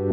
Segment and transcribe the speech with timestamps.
[0.00, 0.06] は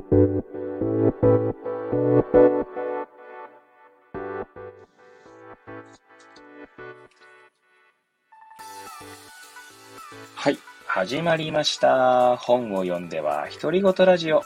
[10.49, 12.35] い、始まりました。
[12.35, 14.41] 本を読んでは独り言ラジオ。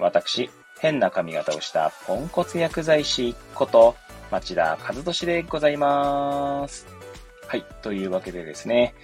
[0.00, 0.48] 私、
[0.78, 3.96] 変な髪型をしたポンコツ薬剤師こと
[4.30, 6.86] 町田和俊でございます。
[7.48, 8.94] はい、というわけでですね、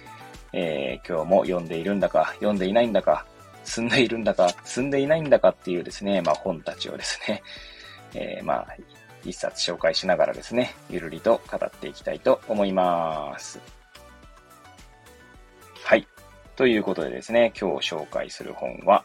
[0.53, 3.25] えー、今日も読んでいるんだか、読んでいないんだか、
[3.63, 7.43] 住んでいるんだか、住んでいないんだかっていうですね、まあ本たちをですね、
[8.13, 8.75] えー、まあ、
[9.23, 13.59] 一冊紹介しながらですね、ゆるりと語っていきたいと思います。
[15.83, 16.07] はい。
[16.55, 19.03] ということでですね、今日紹介する本は、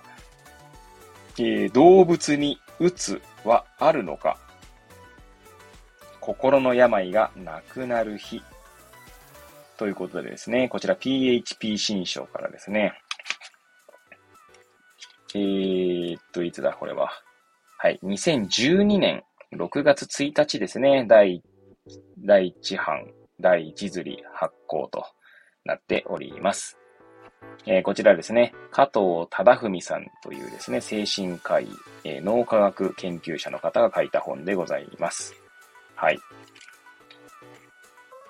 [1.38, 4.38] えー、動物にうつはあるのか
[6.20, 8.42] 心の病がなくなる日。
[9.76, 13.00] ということでですね、こちら PHP 新書からですね、
[15.38, 17.10] えー、っと、いつだ、これは。
[17.78, 19.22] はい、2012年
[19.52, 21.42] 6月1日ですね、第、
[22.18, 23.06] 第1版、
[23.38, 25.04] 第1釣り発行と
[25.64, 26.78] なっております。
[27.66, 31.68] えー、こちらですね、加藤忠文さんというですね、精神科医、
[32.04, 35.34] えー、脳科学研究者の方が書いた本でございます。
[35.94, 36.18] はい。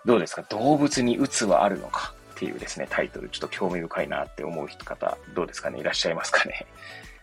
[0.04, 0.42] どうですか？
[0.50, 2.12] 動物にうつはあるのか？
[2.36, 5.80] っていうですね、タイトル、ちょっと興味深いなって思う方、どうですかね？
[5.80, 6.66] いらっしゃいますかね？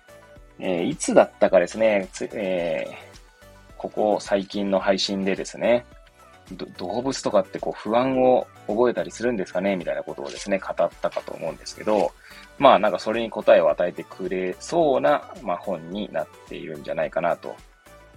[0.59, 5.85] えー、いつだったかですね、えー、ここ最近の配信でですね、
[6.77, 9.75] 動物とかってこう不安を覚えたりするんですかね？
[9.75, 12.11] みたいなことをですね、語ったかと思うんですけど、
[12.57, 17.55] まあなんかそれに答えを与えてくれそうな、まあ、本になっているんじゃないかなと。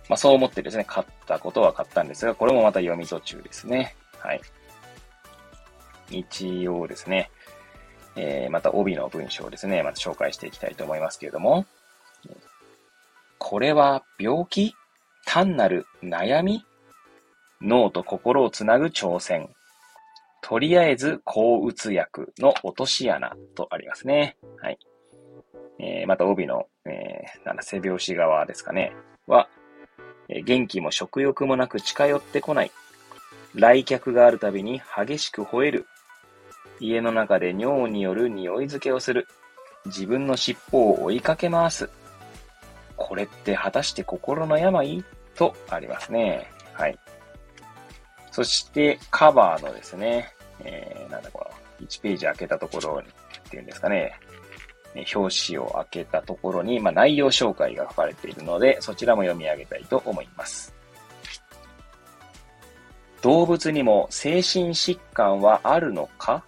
[0.09, 3.95] まあそう思ってですね、買ったことは買ったんですが、これもまた読み途中ですね。
[4.19, 4.41] はい。
[6.11, 7.31] 一応ですね、
[8.17, 11.67] えー、また帯の文章をですね、また紹介していきたいと思いますけれども、
[13.39, 14.75] これは病気？
[15.27, 16.65] 単なる悩み？
[17.61, 19.51] 脳と心をつなぐ挑戦。
[20.41, 24.37] とりあえず、抗うつ薬の落とし穴とありますね。
[24.63, 24.79] はい。
[25.79, 28.93] えー、また帯の、えー、なんだ、背拍子側ですかね。
[29.27, 29.49] は、
[30.29, 32.71] えー、元気も食欲もなく近寄ってこない。
[33.55, 35.87] 来客があるたびに激しく吠える。
[36.81, 39.27] 家の中で尿による匂い付けをする。
[39.87, 41.89] 自分の尻尾を追いかけ回す。
[42.97, 45.05] これって果たして心の病？
[45.35, 46.51] とありますね。
[46.73, 46.99] はい。
[48.31, 50.29] そして、カバーのですね、
[50.61, 51.47] えー、なんだこ
[51.81, 53.11] の、1ページ開けたところにっ
[53.51, 54.19] ていうんですかね、
[55.15, 60.75] 表紙を開けたところに、まあ、内容紹介が書かれているので、そちらも読み上げたいと思います。
[63.23, 66.45] 動物にも精神疾患はあるのか？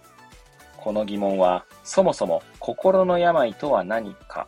[0.81, 4.47] この疑問は、そもそも心の病とは何か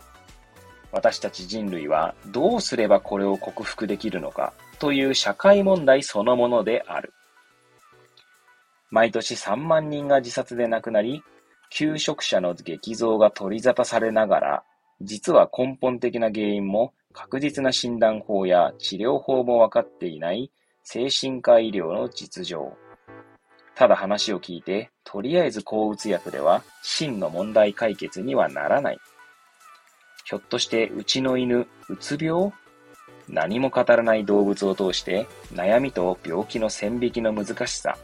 [0.92, 7.14] 私たち人類はどうすればこれを克服できるのかという社会問題そのものである。
[8.90, 11.24] 毎年3万人が自殺で亡くなり、
[11.70, 14.64] 求職者の激増が取り沙汰されながら、
[15.02, 20.52] 実は根本的な原因も確実な診断法や治療法も分かっていない
[20.84, 22.74] 精神科医療の実情。
[23.76, 29.00] ただ話を聞いて、とりあえず抗うつ薬では真の問題解決にはならない。
[30.26, 32.52] ひょっとしてうちの犬、うつ病？
[33.28, 37.98] 何も語らない動物を通して悩みと病気の線引きの難しさ、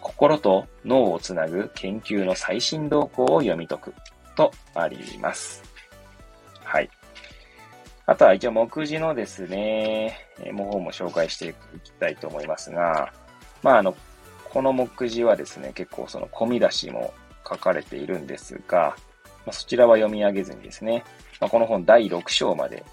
[0.00, 3.94] 心と脳をつなぐ研究の最新動向を読み解く
[4.34, 5.62] とあります。
[6.64, 6.88] はい。
[8.06, 10.16] あとは一応目次のですね、
[10.52, 13.12] 模倣も紹介していきたいと思いますが、
[13.62, 13.94] まああの、
[14.52, 17.14] この目次はですね、結構その込み出しも
[17.48, 18.94] 書かれているんですが、
[19.46, 21.04] まあ、そちらは読み上げずにですね、
[21.40, 22.84] まあ、この本第6章まで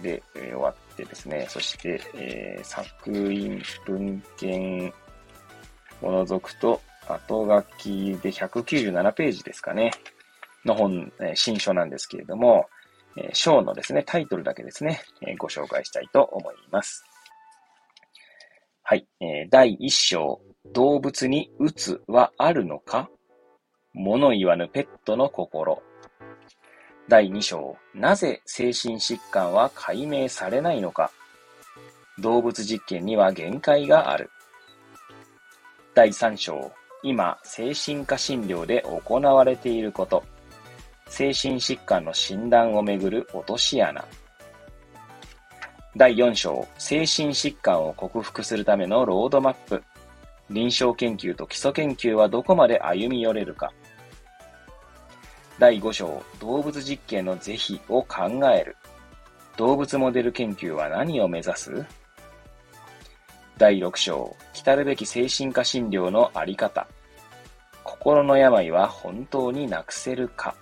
[0.00, 4.94] で、えー、終わってですね、そして、えー、作品文献
[6.02, 9.90] を除くと、後書きで197ページですかね、
[10.64, 12.68] の本、えー、新書なんですけれども、
[13.16, 17.04] えー、章のですね、タイトルだけですね、えー、ご紹介したいと思います。
[18.84, 20.40] はい、えー、第1章、
[20.72, 23.08] 動物にうつはあるのか？
[23.94, 25.82] 物言わぬペットの心。
[27.08, 31.10] 第2章、なぜ精神疾患は解明されないのか？
[32.18, 34.30] 動物実験には限界がある。
[35.94, 36.70] 第3章、
[37.02, 40.22] 今、精神科診療で行われていること。
[41.08, 44.04] 精神疾患の診断をめぐる落とし穴。
[45.96, 49.82] 第4章、精神疾患を克服するためのロードマップ。
[50.50, 53.72] 臨床研究と基礎研究はどこまで歩み寄れるか。
[55.58, 58.76] 第5章、動物実験の是非を考える。
[59.56, 61.84] 動物モデル研究は何を目指す？
[63.56, 66.86] 第6章、来るべき精神科診療のあり方。
[67.82, 70.54] 心の病は本当になくせるか。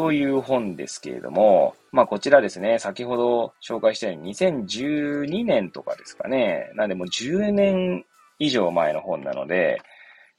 [0.00, 6.70] という本ですけれども、まあこちらですね、先ほど紹介したように2012年とかですかね。
[6.74, 8.06] なんでもう10年
[8.38, 9.82] 以上前の本なので、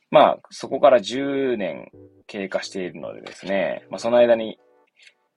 [0.10, 1.92] まあそこから10年
[2.26, 4.58] 経過しているのでですね、まあその間に、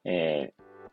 [0.06, 0.52] え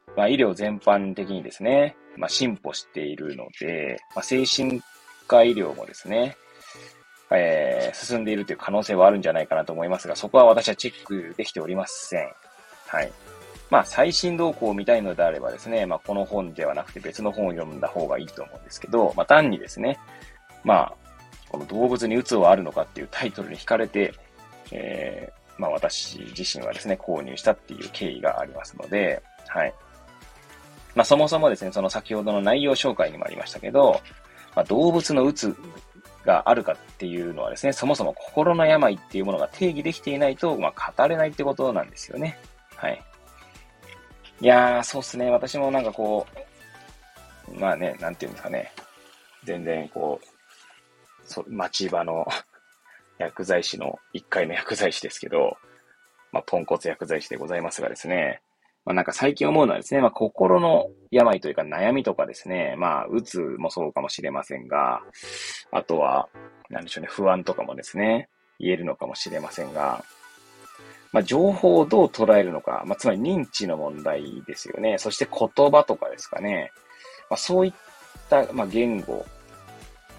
[0.09, 4.81] ー、まあ医療全般的にですね、まあ、進歩しているので、まあ、精神
[5.27, 6.35] 科医療もですね、
[7.31, 12.27] えー、進んでいるという可能性はあるんじゃないかなと思いますが、そこは私はチェックできておりません。
[12.91, 13.11] はい。
[13.69, 19.97] まあ、最新動向を見たいのであればですね、まあ、この本ではなくて別の本を読んだ方がいいと思うんですけど、まあ、単にですね、
[20.65, 20.93] まあ、
[21.49, 24.13] この動物に鬱はあるのかっていうタイトルに惹かれて、
[24.71, 29.73] えー、まあ、私自身はですね、購入したっていう経緯がありますので、はい。
[30.93, 34.01] まあ、そもそもですね、その先ほどの内容紹介にもありましたけど、
[34.53, 35.55] まあ、動物のうつ
[36.25, 42.37] があるかっていうのはですね、そもそも心の病っていうものが定義できていないと、まあ、語れないってことなんですよね。
[42.81, 43.03] はい。
[44.41, 45.29] いやー、そうっすね。
[45.29, 46.25] 私もなんかこ
[47.47, 48.71] う、まあね、なんていうんですかね。
[49.43, 50.27] 全然こう、
[51.23, 52.25] そ町場の
[53.19, 55.57] 薬剤師の1回の薬剤師ですけど、
[56.31, 58.41] まあ、ポンコツ薬剤師でございますがですね、
[58.83, 65.03] まあなんか最近思うのはですね、まあ心の病というか悩みとかですね、まあうつもそうかもしれませんが、
[65.71, 66.29] あとは、
[66.69, 70.03] なんでしょうね、不安とかもですね、言えるのかもしれませんが、
[71.11, 74.97] まあ情報をどう捉えるのか、まあつまり認知の問題ですよね。
[74.97, 76.71] そして言葉とかですかね。
[77.29, 77.73] まあそういっ
[78.29, 79.25] た、まあ言語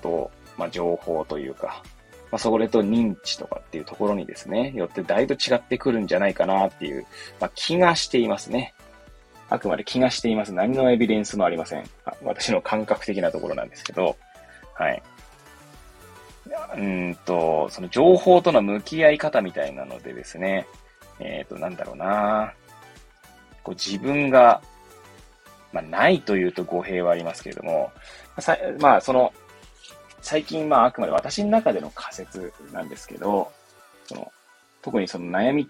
[0.02, 1.82] と、まあ情報というか、
[2.32, 7.06] まあ、それと認知とかっていうところにですね、よってだいぶ違ってくるんじゃないかなっていう、
[7.38, 8.72] まあ、気がしていますね。
[9.50, 10.54] あくまで気がしています。
[10.54, 11.84] 何のエビデンスもありません。
[12.22, 14.16] 私の感覚的なところなんですけど、
[14.72, 15.02] はい。
[16.78, 20.66] うんと、その情報との向き合い方みたいなのでですね、
[21.20, 22.52] えっ、ー、と、なんだろうな。
[23.62, 24.60] こう自分が、
[25.72, 27.90] まあ、ないというと語弊はありますけれども、
[28.80, 29.32] まあ、その、
[30.20, 33.50] 最近、まあ、あくまで私の中での仮説なんですけど、
[34.04, 34.32] その、
[34.82, 35.68] 特にその悩み、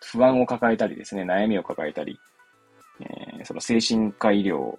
[0.00, 2.18] 不安を抱えたりですね、悩みを抱えたり、
[3.00, 4.76] えー、その精神科医療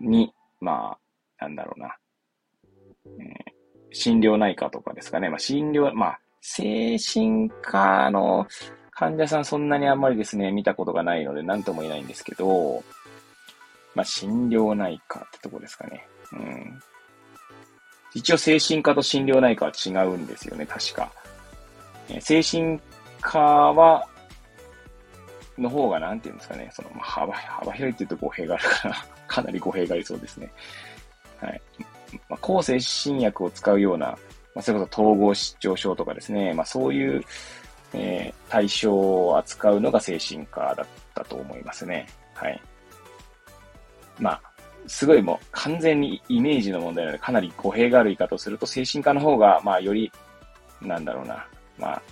[0.00, 0.96] に、ま
[1.38, 1.96] あ、なんだろうな、
[3.06, 8.46] えー、診療内科とかですかね、まあ、診療、まあ、精神科の
[8.90, 12.84] 患者さんそんなにあんまりですね、見たことがないので何とも言えないんですけど、
[13.94, 16.06] まあ、診療内科ってとこですかね。
[16.32, 16.82] うん。
[18.14, 21.10] 一応精神科と心療内科は違うんですよね、確か。
[22.08, 22.78] え精神
[23.20, 24.06] 科は、
[25.56, 30.50] の方が、なんていうんですかね、その、まあ、幅、幅広いって言うと語弊があるから かなり語弊がありそうですね。
[31.40, 31.62] はい。
[32.28, 34.18] まあ、抗精神薬を使うような、
[34.54, 37.24] まあ、それこそ統合失調症とかですね、まあ、そういう、
[37.94, 42.08] えー、対象を扱うのが精神科だったと思いますね。
[42.34, 42.60] はい。
[44.18, 44.42] まあ、
[44.86, 50.12] すごいもう完全にイメージの問題なので、かなり語弊がある言い方をすると、精神科の方が、まあ、より、
[50.80, 51.46] なんだろうな、
[51.78, 52.02] まあ、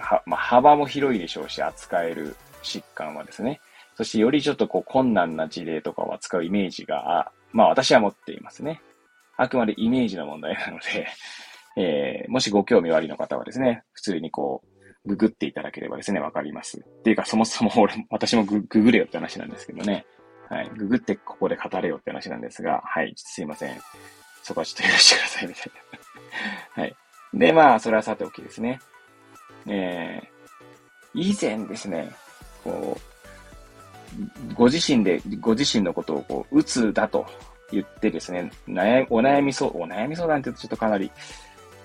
[0.00, 3.60] はまあ、幅も広いでしょうし、扱える疾患はですね。
[3.96, 8.82] そしてよりちょっとこう困難な事例とかを扱うイメージが、まあ私は持っていますね。
[9.36, 11.06] あくまでイメージの問題なので、
[11.76, 16.80] えー、もしご興味おありの方はですね、普通にこう、ググっていただければですね、わかります。
[16.80, 20.04] っていうか、そもそも俺、私もググれよって話なんですけどね。
[20.48, 20.70] はい。
[20.70, 23.12] ググってここで語れよって話なんですが、はい。
[23.16, 23.80] すいません。
[24.42, 25.72] そこはちょっと許してください、みたい
[26.76, 26.82] な。
[26.82, 26.96] はい。
[27.34, 28.80] で、まあ、それはさておきですね。
[29.66, 32.10] えー、以前ですね、
[32.64, 37.26] こう、ご自身で、ご自身のことをこう、うつだと
[37.72, 41.10] 言ってですね、悩お悩みそう、お悩み相談って言うとちょっとかなり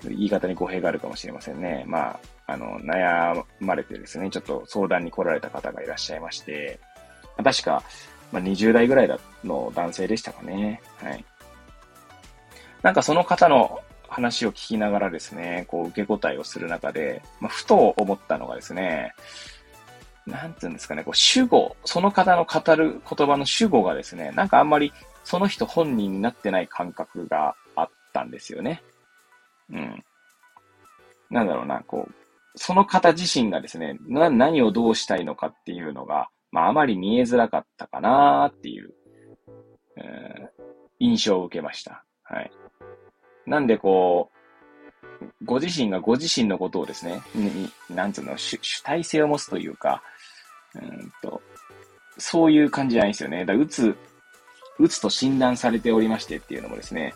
[0.04, 1.84] 言い方に語弊があるかもしれませんね。
[1.86, 6.80] まあ、あの、悩まれてですね、ちょっと相談に来られた方がいらっしゃいまして、
[7.42, 7.82] 確か、
[8.30, 10.80] まあ、20代ぐらいの男性でしたかね。
[10.96, 11.24] はい。
[12.82, 19.14] なんかその方の話を聞きながらですね、こう受け答えをする中で、まあ、ふと思ったのがですね、
[20.26, 24.92] なんていうんですかね、こう主語、その方の語る言葉の主語がですね、なんかあんまり
[25.24, 28.82] その人本人になってない感覚があったんですよね。
[29.70, 30.04] うん。
[31.30, 32.14] なんだろうな、こう、
[32.56, 38.92] その方自身がですね、な、何をどうしたいのかっていうのが、まあ、あまり見えづらかったかなっていう、
[39.96, 40.48] えー、
[40.98, 42.04] 印象を受けました。
[42.24, 42.50] はい。
[43.46, 44.42] なんでこう、
[45.44, 50.02] ご自身がご自身のことをですね、になんつうの、主主体性を持つというか、
[50.74, 51.40] うんと、
[52.18, 53.40] そういう感じじゃないんですよね。
[53.40, 53.96] だから、うつ、
[54.82, 57.14] うつと診断されておりましてっていうのもですね、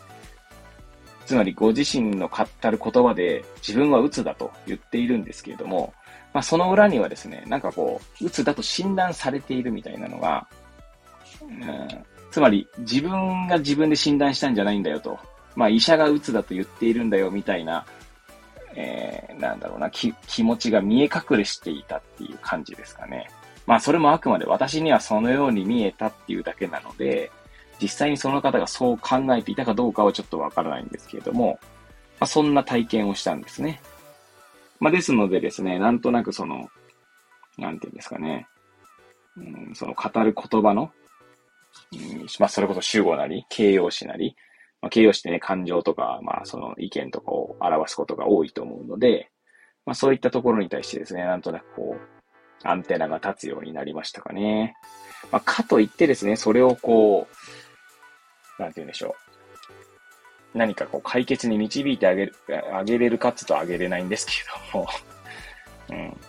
[1.26, 5.92] つまりご自身の語る言葉で自分は鬱だと言っているんですけれども、
[6.32, 10.46] まあ、その裏にはですね、なんかこう、鬱だと診断されているみたいなのが、
[11.42, 11.88] うん、
[12.30, 15.18] つまり自分が自分で診断したんじゃないんだよと。
[15.56, 17.84] まあ医者が鬱だと言っているんだよみたいな、
[18.74, 23.28] えー、なんだろうな、気持ちが見え隠れしていたっていう感じですかね。
[23.66, 27.32] まあそれもあくまで私にはそのように見えたっていうだけなので、
[27.80, 31.58] 実際にその方がそう考えていたかどうかはちょっとわからないんですけれども、
[32.18, 33.80] まあ、そんな体験をしたんですね。
[34.80, 36.68] まあ、ですのでですね、なんとなくその、
[37.58, 38.46] なんていうんですかね、
[39.36, 40.90] うん、その語る言葉の、
[41.92, 44.36] うん、まあ、それこそ主語なり、形容詞なり、
[44.80, 49.30] まあ、形容詞ってね、感情とか、まあ、その意見とかを表すことが多いと思うので、
[49.84, 54.74] まあ、そういったところに対してですね、なんとなくこう、アンテナが立つようになりましたかね。
[55.30, 57.36] まあ、かといってですね、それをこう、
[58.58, 59.14] なんて言うんでしょ
[60.54, 60.58] う。
[60.58, 62.34] 何かこう解決に導いてあげる、
[62.72, 64.38] あげれるかって言うとあげれないんですけれ
[64.72, 64.88] ども、
[65.90, 66.20] うん。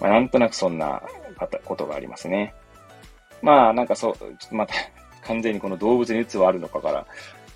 [0.00, 1.02] まあ、なんとなくそんな
[1.64, 2.54] ことがありますね。
[3.42, 4.74] まあ、なんかそう、ちょっとまた
[5.22, 7.06] 完全にこの動物に鬱はあるのかから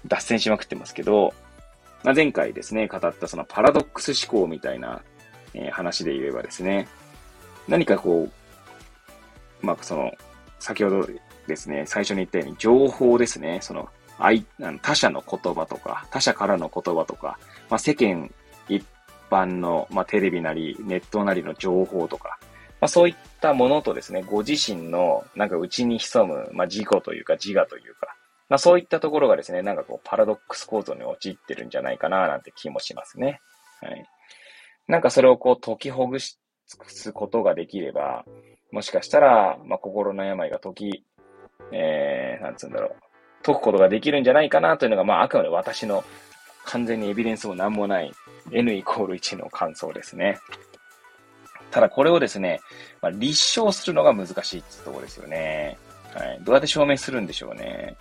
[0.06, 1.32] 脱線しまくってますけど、
[2.02, 5.02] まあ、前回ですね、語ったそのパラドックス思考みたいな、
[5.54, 6.88] えー、話で言えばですね、
[7.68, 8.28] 何かこ
[9.62, 10.12] う、まあ、その、
[10.58, 11.08] 先ほど
[11.46, 13.88] ですね、最初に言ったように情報ですね、その、
[14.82, 18.30] 他者の言葉とか、他者からの言葉とか、まあ、世間
[18.68, 18.84] 一
[19.30, 22.38] 般の、まあ、テレビなり、ネットなりの情報とか、
[22.80, 28.16] まあ、そういったものとですね、ご自身の、なんか内に潜む、まあ、自己というか自我というか、
[28.48, 33.40] まあ、そういったところがですね、なんかこう、パラドックス構造に陥ってるんじゃないかな、なんて気もしますね。
[33.80, 34.04] はい。
[34.88, 38.24] なんかそれをこう、解きほぐし尽くすことができれば、
[38.72, 41.04] もしかしたら、まあ、心の病が解き、
[41.72, 43.09] えー、なんつうんだろう、
[43.42, 46.04] 解くことができるんじゃないかなというのが、まあ、あくまで私の
[46.64, 48.12] 完全にエビデンスも何もない
[48.52, 50.38] N イコール1の感想ですね。
[51.70, 52.60] ただこれをですね、
[53.00, 55.78] まあ、立証するのが難しいってところですよね。
[56.14, 56.40] はい。
[56.42, 57.96] どうやって証明するんでしょうね。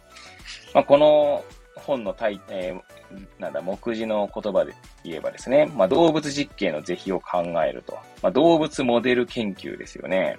[0.74, 1.44] まあ、この
[1.76, 7.94] 本のタイ、えー、なんだ、目次の言葉で言えばですね、まあ、動物実験の是非を考えると。
[8.22, 10.38] まあ、動物モデル研究ですよね。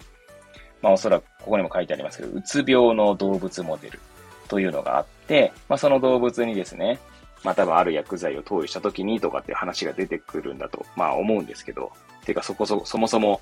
[0.82, 4.00] まあ、おそらくここにも書いてありますけど、うつ病の動物モデル
[4.50, 6.98] というのがあって、まあ、その動物にですね、
[7.44, 11.92] まあ、多分ある薬剤を投与した時にとかっていう話が出てくるんだと、まあ、思うんですけど、
[12.24, 13.40] てかそこそ、そもそも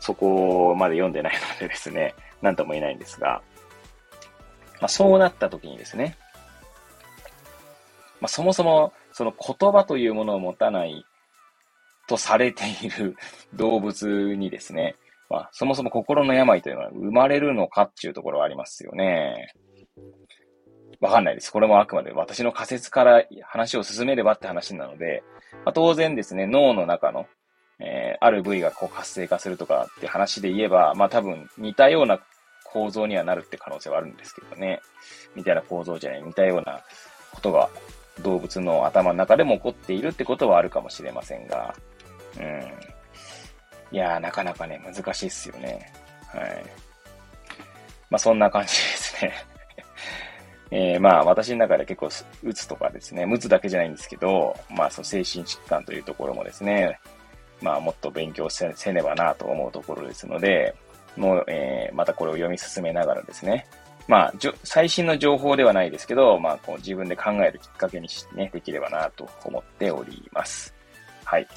[0.00, 3.42] そこまで読んでないのでですね、なんとも言えないんですが、
[4.80, 6.16] まあ、そうなった時にですね、
[8.20, 11.04] まあ、そもそもその言葉というものを持たない
[12.08, 13.14] とされている
[13.52, 14.96] 動物にですね、
[15.28, 19.52] まあ、そもそも心の病というのは生まれるのかっていうところはありますよね。
[21.00, 21.52] わかんないです。
[21.52, 25.22] これもあくまで私の仮説から話を進めればって話なので、
[25.64, 27.26] まあ、当然ですね、脳の中の、
[27.78, 32.20] えー、ある部位がこう活性化するとかって話で言えば、まあ多分似たような
[32.64, 34.80] 構造にはなるって可能性はあるんですけどね。
[35.34, 36.80] みたいな構造じゃない、似たような
[37.32, 37.68] ことが
[38.22, 41.74] 動物の頭の中でも起こっているってことはあるかもしれませんが、
[42.38, 42.62] うん。
[43.92, 45.92] いやー、なかなかね、難しいっすよね。
[46.28, 46.64] はい。
[48.10, 49.32] まあ、そんな感じですね。
[50.70, 52.08] えー、まあ、私の中で結構、
[52.42, 56.98] うつとかですね、うつだけじゃないんですけど、まあ、その精神疾患というところもですね、
[57.62, 60.74] まあ、もっと勉強せねばなと思うところですので、
[61.16, 63.66] もう、えー、またこれを読み進めながらですね、
[64.08, 70.74] まあ、最新の情報ではないですけど、まあ、こう自分で考えるきっかけにし、ね、できればなと思っております。
[71.24, 71.48] はい。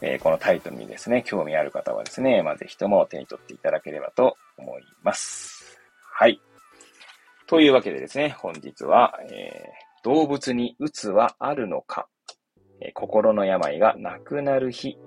[0.00, 5.78] えー、このタイトルにですね、興味ある方はですね、まあ、ぜひとも手に取っていただければと思います。
[6.12, 6.40] はい。
[7.46, 12.08] というわけでですね、本日は、えー、動物に鬱はあるのか、
[12.80, 14.98] えー、心の病がなくなる日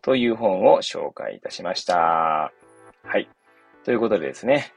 [0.00, 2.52] という本を紹介いたしました。
[3.04, 3.28] はい。
[3.84, 4.72] ということでですね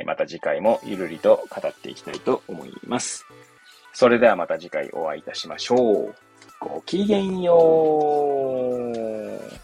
[0.00, 3.26] え、また次回もゆるりと語っていきたいと思います。
[3.92, 6.14] それではまた次回お会いいたしましょう。
[6.58, 7.54] ごきげんよ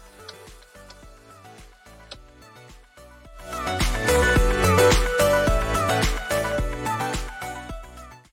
[0.01, 0.08] う。